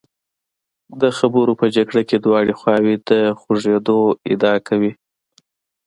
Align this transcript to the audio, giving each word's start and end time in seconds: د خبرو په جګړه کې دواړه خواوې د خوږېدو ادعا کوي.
د 1.01 1.03
خبرو 1.17 1.53
په 1.61 1.65
جګړه 1.75 2.01
کې 2.09 2.17
دواړه 2.25 2.53
خواوې 2.59 2.95
د 3.09 3.11
خوږېدو 3.39 3.99
ادعا 4.31 4.57
کوي. 4.67 4.91